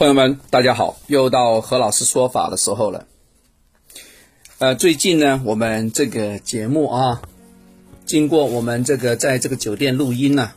[0.00, 3.06] 朋友们，大家好，又到何老师说法的时候了。
[4.56, 7.20] 呃，最近呢，我们这个节目啊，
[8.06, 10.52] 经过我们这个在这个酒店录音呢，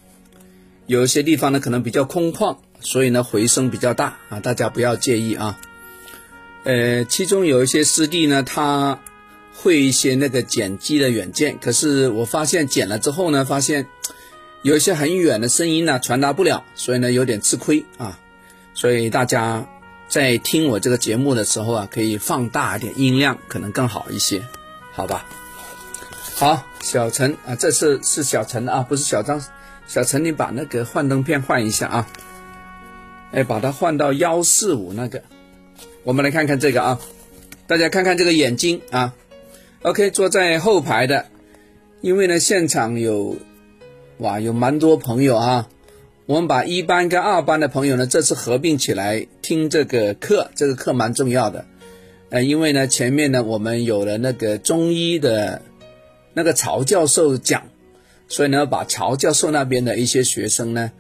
[0.86, 5.60] 有一些地方呢可能比较空旷，所以呢回声比较大啊，大家不要介意啊。
[6.64, 9.02] 呃，其中有一些师弟呢，他
[9.54, 13.88] 会一些那个剪辑的软件，可是我发现剪了之后呢，发现
[14.62, 18.18] 有一些很远的声音呢传达不了，所以呢有点吃亏啊。
[18.74, 19.68] 所以大家
[20.08, 24.44] 在听我这个节目的时候啊，可以放大一点音量，可能更好一些，
[24.92, 25.26] 好吧？
[26.36, 29.44] 好，小陈啊，这次是小陈啊，不是小张。
[29.86, 32.08] 小陈，你把那个幻灯片换一下啊，
[33.32, 35.22] 哎，把它换到幺四五那个。
[36.04, 37.00] 我们来看看这个啊，
[37.68, 39.14] 大家看看这个眼睛啊。
[39.84, 41.28] OK，坐在后排的，
[42.02, 43.36] 因为呢现场有
[44.18, 45.68] 哇有蛮多朋友啊。
[46.26, 51.66] 我们把一班跟二班的朋友呢，这次合并起来听这个课，这个课蛮重要的。
[52.30, 55.62] 呃，因为呢，前面呢我们有了那个中医的
[56.34, 57.64] 那个曹教授讲，
[58.30, 60.92] 所以呢，把曹教授那边的一些学生呢，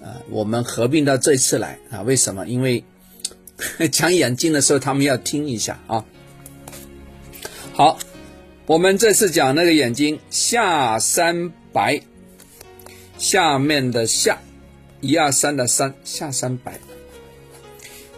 [0.00, 2.00] 呃，我们合并到这次来啊。
[2.00, 2.46] 为什么？
[2.46, 2.82] 因为
[3.92, 6.04] 讲眼睛的时候，他们要听一下啊。
[7.74, 7.98] 好，
[8.64, 12.00] 我们这次讲那个眼睛下三白，
[13.18, 14.38] 下面的下。
[15.06, 16.80] 一二三的三下三白，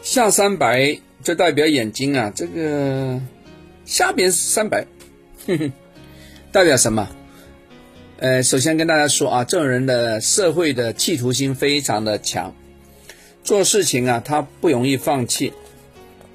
[0.03, 3.21] 下三白就代表眼睛啊，这个
[3.85, 4.87] 下边三白，
[6.51, 7.09] 代表什么？
[8.19, 12.55] 呃，首先跟大家说啊，这种人的社会的企图心非常的强，
[13.45, 15.53] 做事情啊他不容易放弃，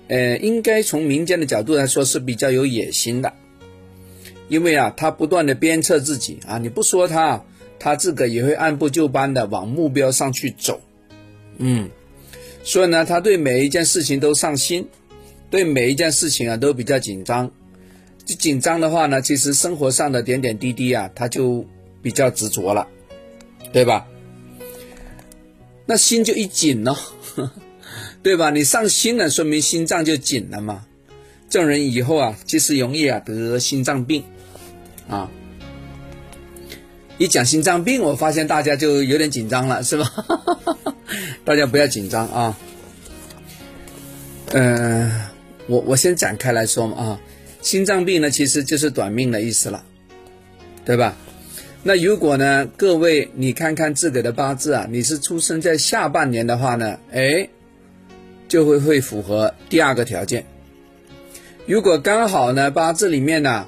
[0.08, 3.34] 呃，应该从民间的角度来说是比较有野心的，
[4.48, 6.40] 因为啊他不断的鞭策自己。
[6.48, 7.44] 啊，你不说他。
[7.84, 10.80] 他自个也会按部就班的往目标上去走，
[11.58, 11.90] 嗯，
[12.64, 14.88] 所以呢，他对每一件事情都上心，
[15.50, 17.52] 对每一件事情啊都比较紧张。
[18.26, 21.66] 紧张的话呢，其实生活上的点点滴滴啊，他就
[22.02, 22.88] 比较执着了，
[23.74, 24.08] 对吧？
[25.86, 26.98] 那心就一紧了，
[28.24, 28.50] 对吧？
[28.50, 30.86] 你上心了，说明心脏就紧了嘛。
[31.50, 34.24] 这种人以后啊，其实容易啊得心脏病，
[35.10, 35.30] 啊。
[37.18, 40.12] 一讲心脏病，我发现大家就有点紧张了，是吧？
[41.46, 42.58] 大家不要紧张啊。
[44.52, 45.12] 嗯，
[45.68, 47.20] 我我先展开来说嘛啊，
[47.62, 49.84] 心脏病呢其实就是短命的意思了，
[50.86, 51.16] 对吧？
[51.84, 57.48] 那如果呢，各位你看看自己的八字啊，你是出生在下半年的话呢，哎，
[58.48, 60.46] 就会会符合第二个条件。
[61.66, 63.68] 如果刚好呢，八字里面呢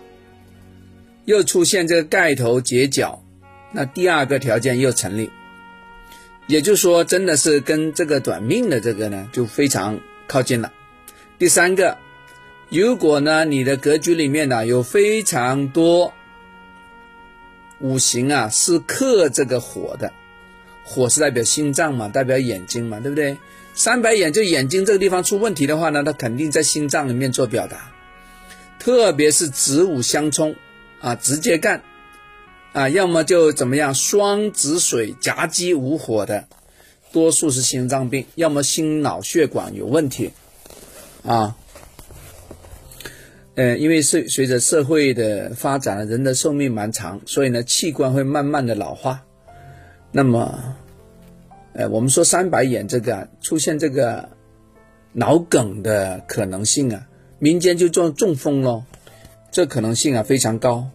[1.25, 3.21] 又出现这个盖头结角。
[3.75, 5.29] 那第二个条件又成立，
[6.47, 10.71] 也就是说，真的是跟这个短命的这个呢，就非常靠近了。
[11.37, 11.97] 第三个，
[12.69, 16.13] 如果呢，你的格局里面呢有非常多
[17.79, 20.13] 五行啊是克这个火的，
[20.85, 23.37] 火是代表心脏嘛，代表眼睛嘛，对不对？
[23.73, 27.91] 三白眼就眼睛这个地方出问题的话呢，它肯定在心脏里面做表达，
[28.79, 30.55] 特别是子午相冲
[31.01, 31.83] 啊，直接干。
[32.75, 36.43] 啊，要么就怎么样，双子水夹击无火的，
[37.13, 40.33] 多数是心脏病；要么心脑血管有问题，
[41.23, 41.55] 啊，
[43.55, 49.23] 呃，因为随随着社会的发展，人的寿命蛮长，所以呢，器官会慢慢的老化。
[50.11, 50.75] 那么，
[51.71, 54.27] 呃，我们说三白眼这个出现这个
[55.13, 57.07] 脑梗的可能性啊，
[57.39, 58.83] 民间就中中风咯，
[59.49, 60.89] 这可能性啊非常高。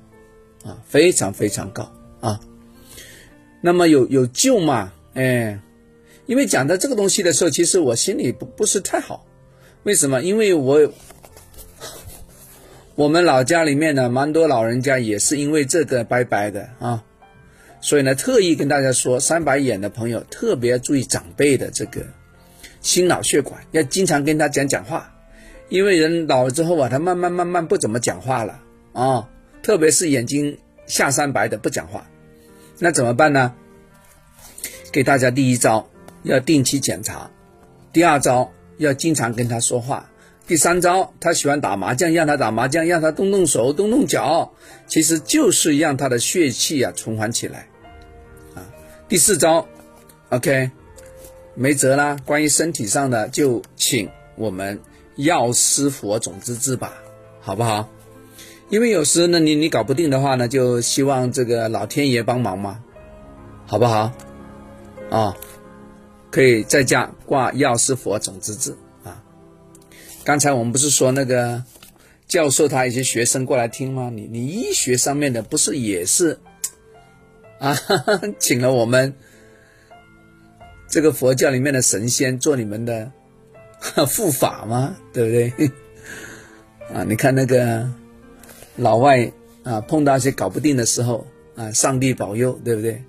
[0.64, 1.90] 啊，非常非常高
[2.20, 2.40] 啊！
[3.62, 4.92] 那么有有救吗？
[5.14, 5.58] 哎，
[6.26, 9.26] 因为讲到这个东西的时候，其实我心里不不是太好。
[9.82, 10.22] 为什么？
[10.22, 10.92] 因为我
[12.94, 17.02] 我们老家里面呢，蛮多老人家也是因为这个拜拜的啊。
[17.80, 22.04] 所以呢，特意跟大家说，三白眼的朋友特别注意长辈的这个
[22.82, 25.10] 心脑血管，要经常跟他讲讲话，
[25.70, 28.60] 因为人老了之后啊，他慢慢慢慢不怎么讲话了
[28.92, 29.28] 啊。
[29.62, 32.08] 特别是眼睛下三白的不讲话，
[32.78, 33.54] 那怎么办呢？
[34.92, 35.88] 给大家第一招，
[36.24, 37.30] 要定期检查；
[37.92, 40.08] 第二招要经常跟他说话；
[40.46, 44.52] 第三招，他喜欢打麻将，让他打麻将，让他动动手、动动脚，
[44.88, 47.68] 其实就是让他的血气啊循环起来。
[48.56, 48.66] 啊，
[49.08, 49.68] 第四招
[50.30, 50.70] ，OK，
[51.54, 52.16] 没辙啦。
[52.24, 54.80] 关于身体上的，就请我们
[55.14, 56.94] 药师佛种子治吧，
[57.40, 57.88] 好不好？
[58.70, 62.82] 因为有时呢，你你搞不定的话呢，就希望这个老天爷帮忙嘛，
[63.66, 64.12] 好不好？
[65.10, 65.36] 啊，
[66.30, 69.20] 可以在家挂药师佛种子字啊。
[70.22, 71.64] 刚才我们不是说那个
[72.28, 74.08] 教授他一些学生过来听吗？
[74.14, 76.38] 你你医学上面的不是也是
[77.58, 77.76] 啊，
[78.38, 79.12] 请了我们
[80.88, 83.10] 这个佛教里面的神仙做你们的
[84.14, 84.96] 护法吗？
[85.12, 85.70] 对不对？
[86.94, 87.88] 啊，你看那个
[88.80, 89.30] 老外
[89.62, 93.02] 啊，碰到一些搞不定的时候啊，上帝保佑，对不对？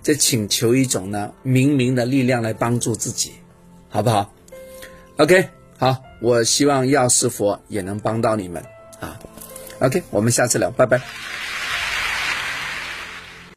[0.00, 3.32] 在请求一种呢冥冥的力量来帮助自己，
[3.88, 4.32] 好不好
[5.16, 8.62] ？OK，好，我希望药师佛也能帮到你们
[9.00, 9.18] 啊。
[9.80, 11.00] OK，我们下次聊，拜拜。